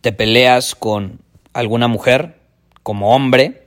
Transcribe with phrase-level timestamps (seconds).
[0.00, 1.20] te peleas con
[1.52, 2.40] alguna mujer
[2.82, 3.66] como hombre?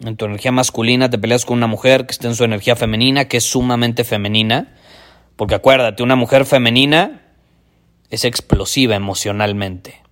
[0.00, 3.26] En tu energía masculina te peleas con una mujer que está en su energía femenina,
[3.26, 4.76] que es sumamente femenina.
[5.36, 7.22] Porque acuérdate, una mujer femenina
[8.10, 10.02] es explosiva emocionalmente.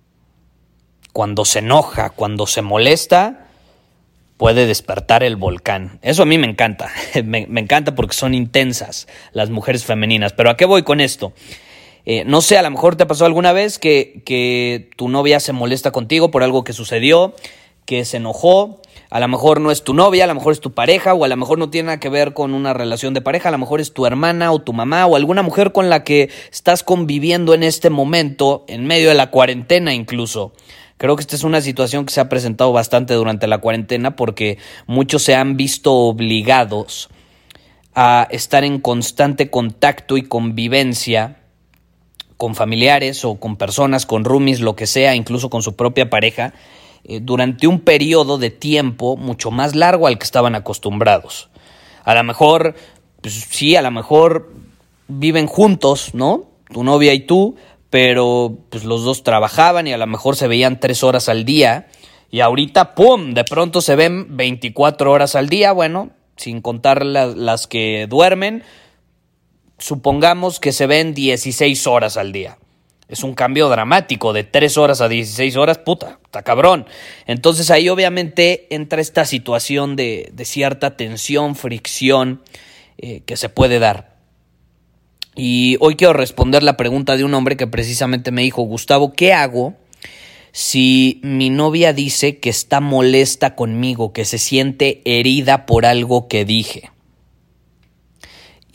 [1.13, 3.47] Cuando se enoja, cuando se molesta,
[4.37, 5.99] puede despertar el volcán.
[6.01, 6.91] Eso a mí me encanta.
[7.23, 10.33] me, me encanta porque son intensas las mujeres femeninas.
[10.33, 11.33] Pero ¿a qué voy con esto?
[12.09, 15.51] Eh, no sé, a lo mejor te pasó alguna vez que, que tu novia se
[15.51, 17.35] molesta contigo por algo que sucedió,
[17.83, 20.71] que se enojó, a lo mejor no es tu novia, a lo mejor es tu
[20.71, 23.49] pareja, o a lo mejor no tiene nada que ver con una relación de pareja,
[23.49, 26.29] a lo mejor es tu hermana o tu mamá o alguna mujer con la que
[26.49, 30.53] estás conviviendo en este momento, en medio de la cuarentena incluso.
[30.95, 34.59] Creo que esta es una situación que se ha presentado bastante durante la cuarentena porque
[34.85, 37.09] muchos se han visto obligados
[37.95, 41.41] a estar en constante contacto y convivencia
[42.37, 46.53] con familiares o con personas, con roomies, lo que sea, incluso con su propia pareja,
[47.03, 51.49] eh, durante un periodo de tiempo mucho más largo al que estaban acostumbrados.
[52.03, 52.75] A lo mejor,
[53.21, 54.51] pues sí, a lo mejor
[55.07, 56.45] viven juntos, ¿no?
[56.71, 57.55] Tu novia y tú,
[57.89, 61.87] pero pues los dos trabajaban y a lo mejor se veían tres horas al día.
[62.29, 67.35] Y ahorita, ¡pum!, de pronto se ven 24 horas al día, bueno, sin contar las,
[67.35, 68.63] las que duermen,
[69.77, 72.57] supongamos que se ven 16 horas al día.
[73.09, 76.85] Es un cambio dramático de 3 horas a 16 horas, puta, está cabrón.
[77.25, 82.41] Entonces ahí obviamente entra esta situación de, cierta tensión, fricción
[82.97, 84.17] eh, que se puede dar.
[85.35, 89.33] Y hoy quiero responder la pregunta de un hombre que precisamente me dijo, Gustavo, ¿qué
[89.33, 89.75] hago
[90.51, 96.43] si mi novia dice que está molesta conmigo, que se siente herida por algo que
[96.43, 96.89] dije?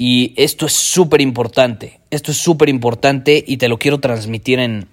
[0.04, 4.88] Y esto es súper importante, esto es súper importante y te lo quiero transmitir en,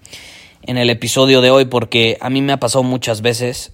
[0.62, 3.72] en, el episodio de hoy porque a mí me ha pasado muchas veces,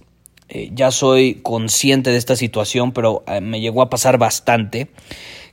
[0.48, 4.88] eh, ya soy consciente de esta situación, pero eh, me llegó a pasar bastante,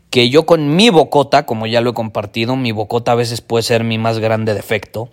[0.10, 3.64] que yo con mi bocota, como ya lo he compartido, mi bocota a veces puede
[3.64, 5.10] ser mi más grande defecto,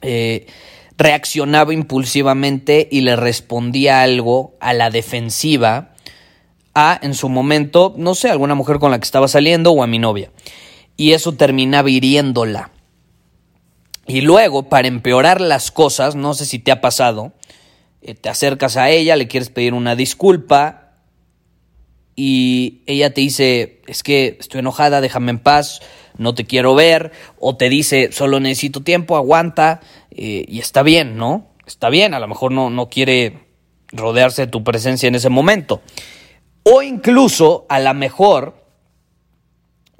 [0.00, 0.46] eh,
[0.96, 5.92] reaccionaba impulsivamente y le respondía algo a la defensiva
[6.76, 9.86] a, en su momento, no sé, alguna mujer con la que estaba saliendo o a
[9.86, 10.30] mi novia.
[10.94, 12.70] Y eso terminaba hiriéndola.
[14.06, 17.32] Y luego, para empeorar las cosas, no sé si te ha pasado,
[18.02, 20.92] eh, te acercas a ella, le quieres pedir una disculpa
[22.14, 25.80] y ella te dice, es que estoy enojada, déjame en paz,
[26.18, 31.16] no te quiero ver, o te dice, solo necesito tiempo, aguanta, eh, y está bien,
[31.16, 31.48] ¿no?
[31.66, 33.46] Está bien, a lo mejor no, no quiere
[33.88, 35.80] rodearse de tu presencia en ese momento.
[36.68, 38.56] O incluso, a lo mejor,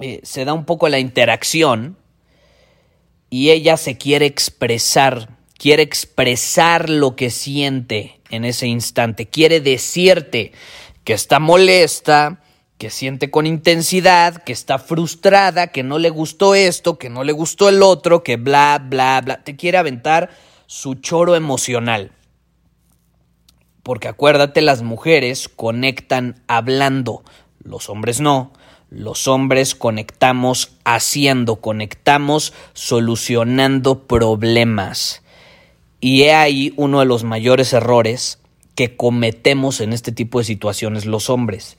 [0.01, 1.97] eh, se da un poco la interacción
[3.31, 10.51] y ella se quiere expresar, quiere expresar lo que siente en ese instante, quiere decirte
[11.05, 12.43] que está molesta,
[12.79, 17.31] que siente con intensidad, que está frustrada, que no le gustó esto, que no le
[17.31, 20.31] gustó el otro, que bla, bla, bla, te quiere aventar
[20.67, 22.11] su choro emocional.
[23.87, 27.23] Porque acuérdate, las mujeres conectan hablando,
[27.63, 28.51] los hombres no.
[28.91, 35.23] Los hombres conectamos haciendo, conectamos solucionando problemas.
[36.01, 38.41] Y he ahí uno de los mayores errores
[38.75, 41.79] que cometemos en este tipo de situaciones los hombres.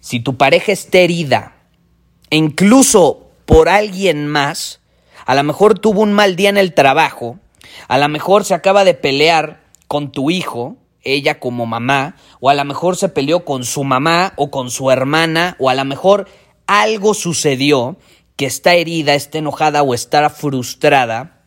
[0.00, 1.56] Si tu pareja está herida,
[2.28, 4.80] e incluso por alguien más,
[5.24, 7.38] a lo mejor tuvo un mal día en el trabajo,
[7.88, 12.54] a lo mejor se acaba de pelear con tu hijo, ella como mamá, o a
[12.54, 16.28] lo mejor se peleó con su mamá o con su hermana, o a lo mejor
[16.66, 17.96] algo sucedió
[18.36, 21.38] que está herida, está enojada o está frustrada,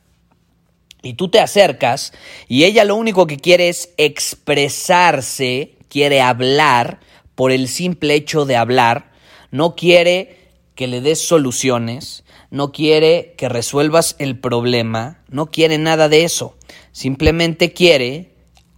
[1.01, 2.13] y tú te acercas
[2.47, 6.99] y ella lo único que quiere es expresarse, quiere hablar
[7.35, 9.11] por el simple hecho de hablar,
[9.49, 10.37] no quiere
[10.75, 16.55] que le des soluciones, no quiere que resuelvas el problema, no quiere nada de eso,
[16.91, 18.30] simplemente quiere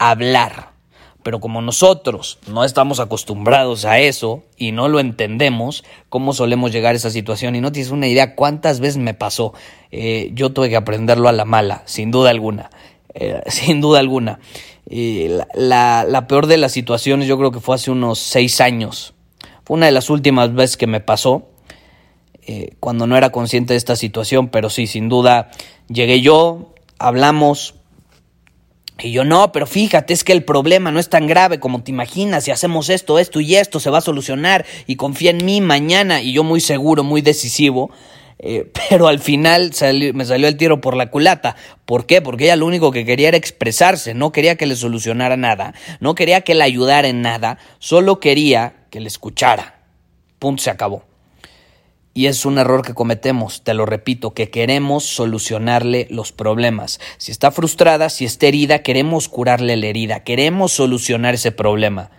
[0.10, 0.74] hablar.
[1.24, 6.94] Pero como nosotros no estamos acostumbrados a eso y no lo entendemos, ¿cómo solemos llegar
[6.94, 7.56] a esa situación?
[7.56, 9.54] Y no tienes una idea cuántas veces me pasó.
[9.92, 12.70] Eh, yo tuve que aprenderlo a la mala, sin duda alguna.
[13.14, 14.40] Eh, sin duda alguna.
[14.86, 19.14] la, peor de las situaciones yo creo que fue hace unos seis años.
[19.64, 21.48] Fue una de las últimas veces que me pasó.
[22.46, 25.52] Eh, cuando no era consciente de esta situación, pero sí, sin duda,
[25.88, 27.76] llegué yo, hablamos,
[29.00, 31.92] y yo no, pero fíjate, es que el problema no es tan grave como te
[31.92, 35.62] imaginas, si hacemos esto, esto y esto, se va a solucionar y confía en mí
[35.62, 37.90] mañana y yo muy seguro, muy decisivo,
[38.40, 39.72] eh, pero al final
[40.13, 41.56] me salió el tiro por la culata.
[41.86, 42.22] ¿Por qué?
[42.22, 46.13] Porque ella lo único que quería era expresarse, no quería que le solucionara nada, no
[46.13, 49.80] quería que le ayudara en nada, solo quería que le escuchara.
[50.40, 51.12] Punto, se acabó.
[52.15, 57.00] Y es un error que cometemos, te lo repito, que queremos solucionarle los problemas.
[57.18, 62.12] Si está frustrada, si está herida, queremos curarle la herida, queremos solucionar ese problema.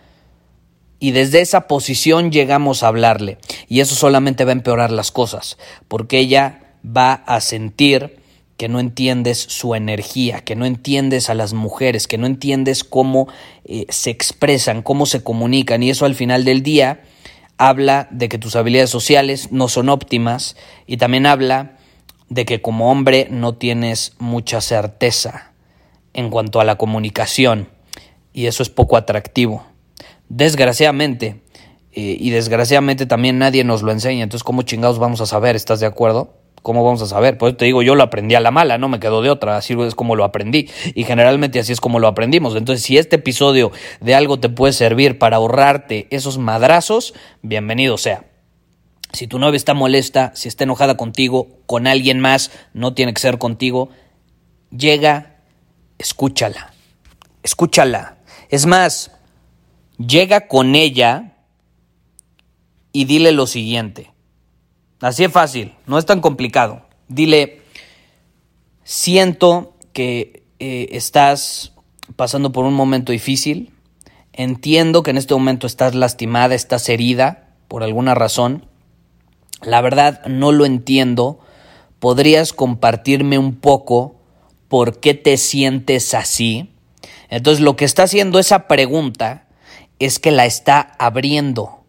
[0.98, 3.38] Y desde esa posición llegamos a hablarle.
[3.68, 8.18] Y eso solamente va a empeorar las cosas, porque ella va a sentir
[8.56, 13.28] que no entiendes su energía, que no entiendes a las mujeres, que no entiendes cómo
[13.64, 15.82] eh, se expresan, cómo se comunican.
[15.82, 17.02] Y eso al final del día
[17.58, 20.56] habla de que tus habilidades sociales no son óptimas
[20.86, 21.76] y también habla
[22.28, 25.52] de que como hombre no tienes mucha certeza
[26.12, 27.68] en cuanto a la comunicación
[28.32, 29.64] y eso es poco atractivo.
[30.28, 31.42] Desgraciadamente,
[31.92, 35.54] eh, y desgraciadamente también nadie nos lo enseña, entonces ¿cómo chingados vamos a saber?
[35.54, 36.43] ¿Estás de acuerdo?
[36.64, 37.36] ¿Cómo vamos a saber?
[37.36, 39.76] Pues te digo, yo lo aprendí a la mala, no me quedo de otra, así
[39.82, 40.70] es como lo aprendí.
[40.94, 42.56] Y generalmente así es como lo aprendimos.
[42.56, 43.70] Entonces, si este episodio
[44.00, 47.12] de algo te puede servir para ahorrarte esos madrazos,
[47.42, 48.30] bienvenido sea.
[49.12, 53.20] Si tu novia está molesta, si está enojada contigo, con alguien más, no tiene que
[53.20, 53.90] ser contigo,
[54.70, 55.42] llega,
[55.98, 56.72] escúchala.
[57.42, 58.16] Escúchala.
[58.48, 59.10] Es más,
[59.98, 61.36] llega con ella
[62.90, 64.13] y dile lo siguiente.
[65.04, 66.80] Así es fácil, no es tan complicado.
[67.08, 67.60] Dile,
[68.84, 71.74] siento que eh, estás
[72.16, 73.70] pasando por un momento difícil,
[74.32, 78.64] entiendo que en este momento estás lastimada, estás herida por alguna razón.
[79.60, 81.38] La verdad no lo entiendo.
[81.98, 84.16] ¿Podrías compartirme un poco
[84.68, 86.72] por qué te sientes así?
[87.28, 89.48] Entonces lo que está haciendo esa pregunta
[89.98, 91.83] es que la está abriendo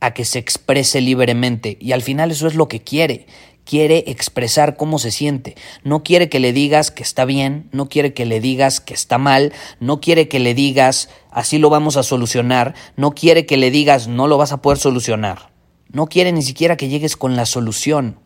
[0.00, 3.26] a que se exprese libremente y al final eso es lo que quiere.
[3.64, 5.54] Quiere expresar cómo se siente.
[5.84, 9.18] No quiere que le digas que está bien, no quiere que le digas que está
[9.18, 13.70] mal, no quiere que le digas así lo vamos a solucionar, no quiere que le
[13.70, 15.50] digas no lo vas a poder solucionar.
[15.92, 18.18] No quiere ni siquiera que llegues con la solución.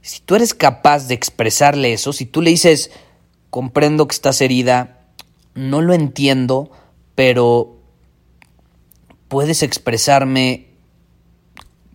[0.00, 2.90] Si tú eres capaz de expresarle eso, si tú le dices
[3.50, 5.00] comprendo que estás herida,
[5.54, 6.70] no lo entiendo,
[7.14, 7.78] pero
[9.28, 10.67] puedes expresarme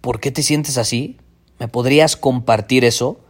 [0.04, 1.16] ¿por qué te sientes así?
[1.60, 3.22] ¿Me podrías compartir eso?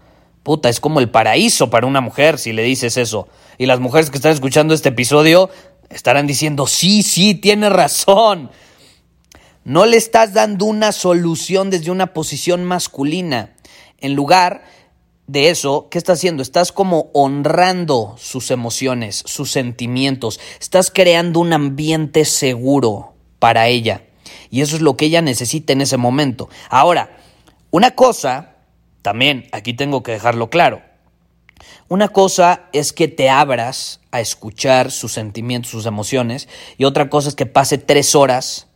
[0.42, 3.28] Puta, es como el paraíso para una mujer si le dices eso.
[3.60, 5.52] Y las mujeres que están escuchando este episodio
[5.92, 8.50] estarán diciendo, sí, sí, tiene razón.
[9.64, 13.54] No le estás dando una solución desde una posición masculina.
[14.00, 14.64] En lugar
[15.28, 16.42] de eso, ¿qué estás haciendo?
[16.42, 20.40] Estás como honrando sus emociones, sus sentimientos.
[20.60, 24.02] Estás creando un ambiente seguro para ella.
[24.54, 26.48] Y eso es lo que ella necesita en ese momento.
[26.70, 27.18] Ahora,
[27.72, 28.58] una cosa,
[29.02, 30.84] también aquí tengo que dejarlo claro,
[31.88, 37.30] una cosa es que te abras a escuchar sus sentimientos, sus emociones, y otra cosa
[37.30, 38.68] es que pase tres horas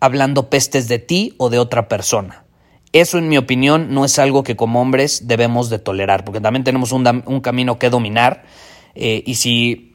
[0.00, 2.46] hablando pestes de ti o de otra persona.
[2.94, 6.64] Eso, en mi opinión, no es algo que como hombres debemos de tolerar, porque también
[6.64, 8.44] tenemos un, camino que dominar,
[8.94, 9.89] eh, y si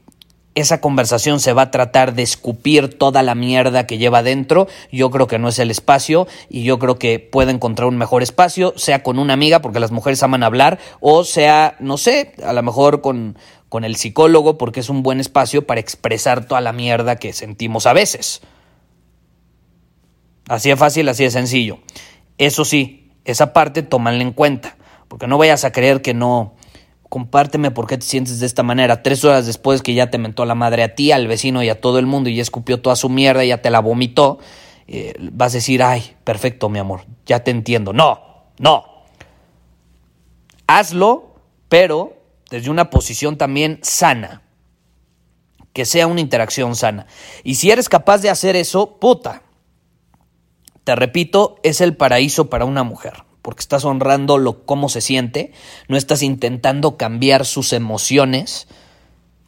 [0.55, 4.67] esa conversación se va a tratar de escupir toda la mierda que lleva dentro.
[4.89, 8.23] Yo creo que no es el espacio y yo creo que puede encontrar un mejor
[8.23, 12.53] espacio, sea con una amiga, porque las mujeres aman hablar, o sea, no sé, a
[12.53, 16.71] lo mejor con, con el psicólogo, porque es un buen espacio para expresar toda la
[16.71, 18.41] mierda que sentimos a veces.
[20.47, 21.79] Así de fácil, así de sencillo.
[22.37, 24.77] Eso sí, esa parte tómanla en cuenta,
[25.09, 26.54] porque no vayas a creer que no
[27.15, 29.01] compárteme por qué te sientes de esta manera.
[29.01, 31.79] Tres horas después que ya te mentó la madre a ti, al vecino y a
[31.79, 34.37] todo el mundo y ya escupió toda su mierda y ya te la vomitó,
[34.85, 37.93] eh, vas a decir, ay, perfecto, mi amor, ya te entiendo.
[37.93, 38.19] No,
[38.59, 38.83] no.
[40.67, 42.17] Hazlo, pero
[42.49, 44.41] desde una posición también sana.
[45.71, 47.07] Que sea una interacción sana.
[47.45, 49.43] Y si eres capaz de hacer eso, puta.
[50.83, 53.23] Te repito, es el paraíso para una mujer.
[53.45, 55.51] Porque estás honrando lo, cómo se siente,
[55.87, 58.67] no estás intentando cambiar sus emociones.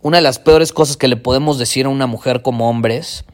[0.01, 3.25] Una de las peores cosas que le podemos decir a una mujer como hombres,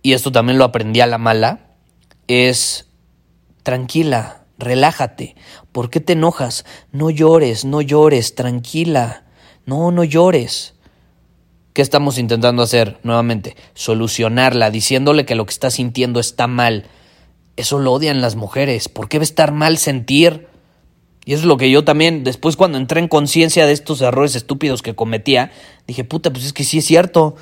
[0.00, 1.66] y esto también lo aprendí a la mala,
[2.28, 2.88] es
[3.62, 5.36] tranquila, relájate.
[5.70, 6.64] ¿Por qué te enojas?
[6.90, 9.26] No llores, no llores, tranquila.
[9.66, 10.76] No, no llores.
[11.74, 13.54] ¿Qué estamos intentando hacer nuevamente?
[13.74, 16.86] Solucionarla, diciéndole que lo que está sintiendo está mal.
[17.56, 18.88] Eso lo odian las mujeres.
[18.88, 20.48] ¿Por qué va a estar mal sentir?
[21.24, 24.34] Y eso es lo que yo también, después cuando entré en conciencia de estos errores
[24.34, 25.52] estúpidos que cometía,
[25.86, 27.36] dije, puta, pues es que sí es cierto.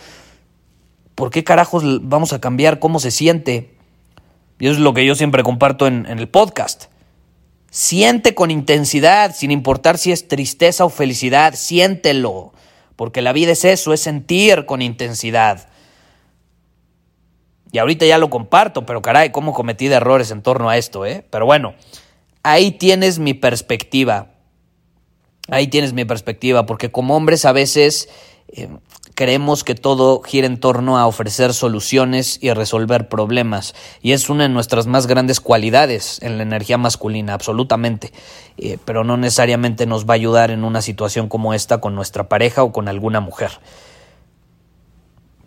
[1.15, 3.75] ¿Por qué carajos vamos a cambiar cómo se siente?
[4.59, 6.87] Y eso es lo que yo siempre comparto en, en el podcast.
[7.71, 12.53] Siente con intensidad, sin importar si es tristeza o felicidad, siéntelo,
[12.97, 15.70] porque la vida es eso, es sentir con intensidad.
[17.73, 21.07] Y ahorita ya lo comparto, pero caray, cómo cometí de errores en torno a esto,
[21.07, 21.25] ¿eh?
[21.31, 21.75] Pero bueno,
[22.43, 24.29] ahí tienes mi perspectiva.
[25.49, 28.09] Ahí tienes mi perspectiva, porque como hombres a veces
[28.49, 28.69] eh,
[29.21, 33.75] Creemos que todo gira en torno a ofrecer soluciones y resolver problemas.
[34.01, 38.15] Y es una de nuestras más grandes cualidades en la energía masculina, absolutamente.
[38.57, 42.31] Eh, pero no necesariamente nos va a ayudar en una situación como esta con nuestra
[42.31, 43.51] pareja o con alguna mujer.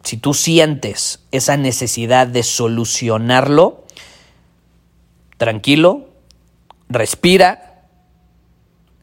[0.04, 3.86] Si tú sientes esa necesidad de solucionarlo,
[5.38, 6.10] tranquilo,
[6.90, 7.88] respira,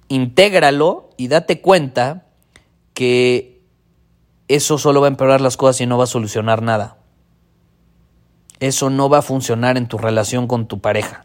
[0.09, 2.27] intégralo y date cuenta
[2.93, 3.63] que
[4.49, 6.99] eso solo va a empeorar las cosas y no va a solucionar nada.
[8.59, 11.25] Eso no va a funcionar en tu relación con tu pareja.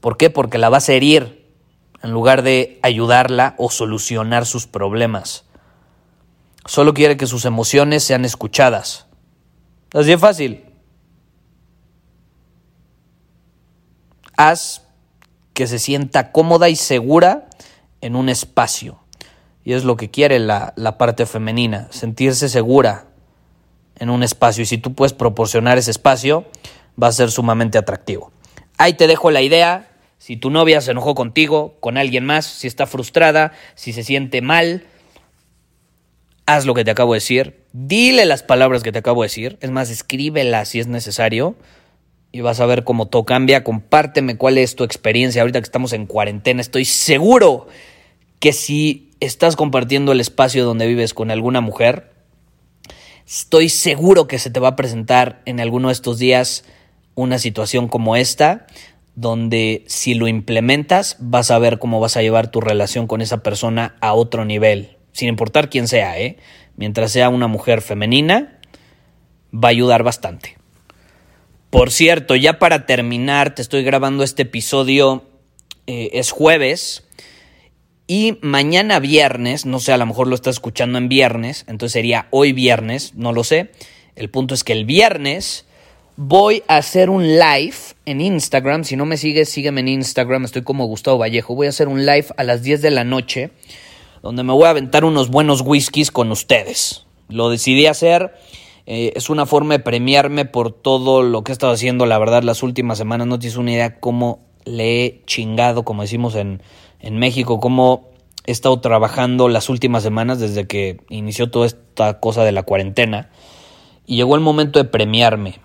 [0.00, 0.30] ¿Por qué?
[0.30, 1.44] Porque la vas a herir
[2.02, 5.47] en lugar de ayudarla o solucionar sus problemas.
[6.68, 9.06] Solo quiere que sus emociones sean escuchadas.
[9.94, 10.66] Así de fácil.
[14.36, 14.82] Haz
[15.54, 17.48] que se sienta cómoda y segura
[18.02, 19.00] en un espacio.
[19.64, 23.06] Y es lo que quiere la, parte femenina, sentirse segura
[23.96, 24.62] en un espacio.
[24.62, 26.44] Y si tú puedes proporcionar ese espacio,
[27.02, 28.30] va a ser sumamente atractivo.
[28.76, 29.88] Ahí te dejo la idea.
[30.18, 34.42] Si tu novia se enojó contigo, con alguien más, si está frustrada, si se siente
[34.42, 34.84] mal,
[36.48, 37.60] haz lo que te acabo de decir.
[37.74, 39.58] Dile las palabras que te acabo de decir.
[39.60, 41.56] Es más, escríbelas si es necesario.
[42.32, 43.64] Y vas a ver cómo todo cambia.
[43.64, 46.62] Compárteme cuál es tu experiencia ahorita que estamos en cuarentena.
[46.62, 47.68] Estoy seguro
[48.40, 52.12] que si estás compartiendo el espacio donde vives con alguna mujer,
[53.26, 56.64] estoy seguro que se te va a presentar en alguno de estos días
[57.14, 58.66] una situación como esta,
[59.16, 63.42] donde si lo implementas vas a ver cómo vas a llevar tu relación con esa
[63.42, 66.36] persona a otro nivel, sin importar quién sea, ¿eh?
[66.76, 68.60] mientras sea una mujer femenina,
[69.52, 70.56] va a ayudar bastante.
[71.70, 75.24] Por cierto, ya para terminar, te estoy grabando este episodio,
[75.88, 77.02] eh, es jueves,
[78.06, 82.28] y mañana viernes, no sé, a lo mejor lo estás escuchando en viernes, entonces sería
[82.30, 83.72] hoy viernes, no lo sé.
[84.14, 85.66] El punto es que el viernes
[86.14, 87.74] voy a hacer un live
[88.06, 88.84] en Instagram.
[88.84, 91.56] Si no me sigues, sígueme en Instagram, estoy como Gustavo Vallejo.
[91.56, 93.50] Voy a hacer un live a las 10 de la noche,
[94.22, 97.06] donde me voy a aventar unos buenos whiskies con ustedes.
[97.28, 98.34] Lo decidí hacer.
[98.86, 102.42] Eh, es una forma de premiarme por todo lo que he estado haciendo, la verdad,
[102.42, 103.26] las últimas semanas.
[103.26, 106.62] No tienes una idea cómo le he chingado, como decimos en,
[107.00, 108.08] en México, cómo
[108.46, 113.30] he estado trabajando las últimas semanas desde que inició toda esta cosa de la cuarentena.
[114.06, 115.60] Y llegó el momento de premiarme.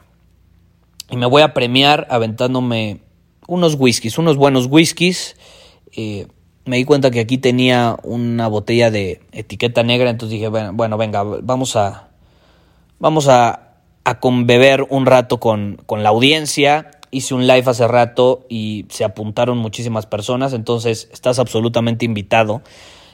[1.09, 2.99] Y me voy a premiar aventándome
[3.47, 5.37] unos whiskies, unos buenos whiskies.
[5.95, 6.27] Eh,
[6.65, 11.23] me di cuenta que aquí tenía una botella de etiqueta negra, entonces dije, bueno, venga,
[11.23, 12.09] vamos a,
[12.99, 13.73] vamos a,
[14.05, 19.57] a un rato con, con la audiencia hice un live hace rato y se apuntaron
[19.57, 22.61] muchísimas personas, entonces estás absolutamente invitado.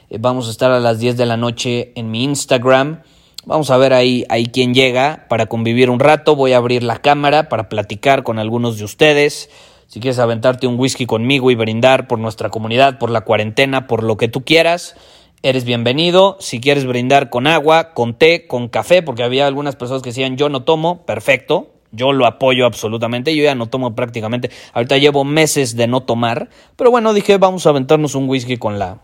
[0.08, 3.02] Eh, vamos a estar a las 10 de la noche en mi Instagram.
[3.44, 6.34] Vamos a ver ahí, ahí quién llega para convivir un rato.
[6.34, 9.50] Voy a abrir la cámara para platicar con algunos de ustedes.
[9.90, 14.04] Si quieres aventarte un whisky conmigo y brindar por nuestra comunidad, por la cuarentena, por
[14.04, 14.94] lo que tú quieras,
[15.42, 16.36] eres bienvenido.
[16.38, 20.36] Si quieres brindar con agua, con té, con café, porque había algunas personas que decían
[20.36, 21.72] yo no tomo, perfecto.
[21.90, 23.34] Yo lo apoyo absolutamente.
[23.34, 24.52] Yo ya no tomo prácticamente.
[24.74, 26.50] Ahorita llevo meses de no tomar.
[26.76, 29.00] Pero bueno, dije, vamos a aventarnos un whisky con la,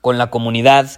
[0.00, 0.90] con la comunidad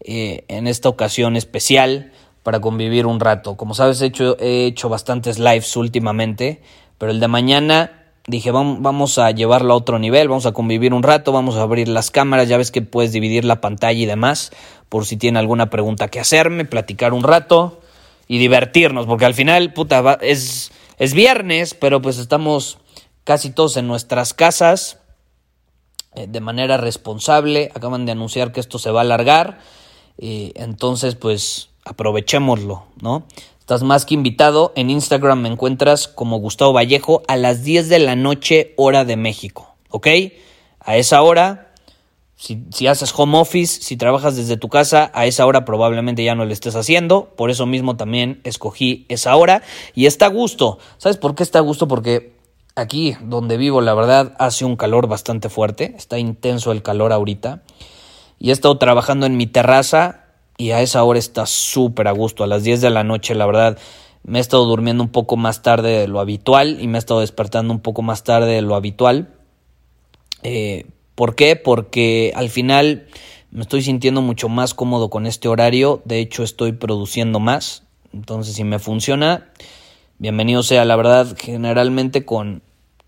[0.00, 2.12] eh, en esta ocasión especial
[2.42, 3.58] para convivir un rato.
[3.58, 6.62] Como sabes, he hecho, he hecho bastantes lives últimamente.
[6.96, 7.97] Pero el de mañana
[8.28, 11.88] dije, vamos a llevarlo a otro nivel, vamos a convivir un rato, vamos a abrir
[11.88, 14.52] las cámaras, ya ves que puedes dividir la pantalla y demás,
[14.88, 17.80] por si tiene alguna pregunta que hacerme, platicar un rato
[18.28, 22.78] y divertirnos, porque al final, puta, es, es viernes, pero pues estamos
[23.24, 24.98] casi todos en nuestras casas
[26.14, 29.60] eh, de manera responsable, acaban de anunciar que esto se va a alargar,
[30.18, 33.24] eh, entonces pues aprovechémoslo, ¿no?
[33.68, 34.72] Estás más que invitado.
[34.76, 39.18] En Instagram me encuentras como Gustavo Vallejo a las 10 de la noche, hora de
[39.18, 39.74] México.
[39.90, 40.06] ¿Ok?
[40.80, 41.74] A esa hora,
[42.34, 46.34] si, si, haces home office, si trabajas desde tu casa, a esa hora probablemente ya
[46.34, 47.34] no lo estés haciendo.
[47.36, 49.60] Por eso mismo también escogí esa hora.
[49.94, 50.78] Y está a gusto.
[50.96, 51.86] ¿Sabes por qué está a gusto?
[51.88, 52.32] Porque
[52.74, 55.94] aquí donde vivo, la verdad, hace un calor bastante fuerte.
[55.94, 57.64] Está intenso el calor ahorita.
[58.38, 60.27] Y he estado trabajando en mi terraza
[60.58, 63.46] y a esa hora está súper a gusto, a las 10 de la noche, la
[63.46, 63.78] verdad.
[64.24, 67.20] Me he estado durmiendo un poco más tarde de lo habitual y me he estado
[67.20, 69.28] despertando un poco más tarde de lo habitual.
[70.42, 71.54] Eh, ¿Por qué?
[71.54, 73.06] Porque al final
[73.52, 76.02] me estoy sintiendo mucho más cómodo con este horario.
[76.04, 77.84] De hecho, estoy produciendo más.
[78.12, 79.50] Entonces, si me funciona,
[80.18, 80.84] bienvenido sea.
[80.84, 82.62] La verdad, generalmente con,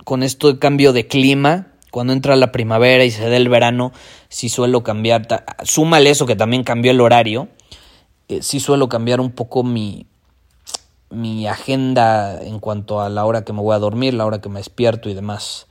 [0.04, 3.92] con esto de cambio de clima, cuando entra la primavera y se da el verano,
[4.28, 5.26] sí suelo cambiar,
[5.64, 7.48] súmale eso que también cambió el horario,
[8.28, 10.06] eh, sí suelo cambiar un poco mi,
[11.10, 14.48] mi agenda en cuanto a la hora que me voy a dormir, la hora que
[14.48, 15.66] me despierto y demás.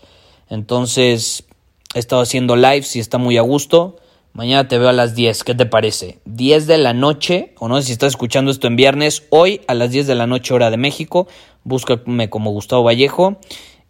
[0.49, 1.45] Entonces,
[1.93, 3.97] he estado haciendo lives y está muy a gusto.
[4.33, 6.19] Mañana te veo a las 10, ¿qué te parece?
[6.25, 9.73] 10 de la noche, o no sé si estás escuchando esto en viernes, hoy a
[9.73, 11.27] las 10 de la noche hora de México,
[11.63, 13.39] búscame como Gustavo Vallejo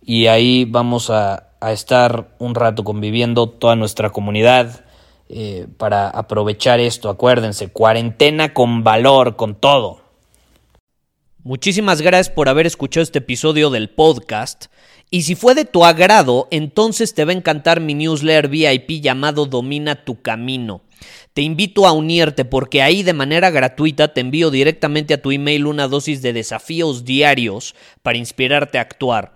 [0.10, 4.84] y ahí vamos a, a estar un rato conviviendo toda nuestra comunidad
[5.30, 7.10] eh, para aprovechar esto.
[7.10, 10.02] Acuérdense, cuarentena con valor, con todo.
[11.44, 14.66] Muchísimas gracias por haber escuchado este episodio del podcast.
[15.12, 19.46] Y si fue de tu agrado, entonces te va a encantar mi newsletter VIP llamado
[19.46, 20.82] Domina tu Camino.
[21.34, 25.68] Te invito a unirte porque ahí de manera gratuita te envío directamente a tu email
[25.68, 29.36] una dosis de desafíos diarios para inspirarte a actuar.